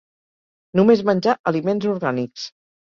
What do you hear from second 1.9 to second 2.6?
orgànics.